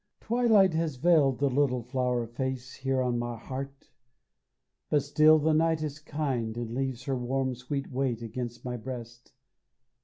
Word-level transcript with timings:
Twilight 0.19 0.73
has 0.73 0.95
veiled 0.95 1.37
the 1.37 1.47
little 1.47 1.83
flower 1.83 2.25
face 2.25 2.73
Here 2.73 3.03
on 3.03 3.19
my 3.19 3.37
heart, 3.37 3.91
but 4.89 5.03
still 5.03 5.37
the 5.37 5.53
night 5.53 5.83
is 5.83 5.99
kind 5.99 6.57
And 6.57 6.73
leaves 6.73 7.03
her 7.03 7.15
warm 7.15 7.53
sweet 7.53 7.91
weight 7.91 8.23
against 8.23 8.65
my 8.65 8.77
breast. 8.77 9.33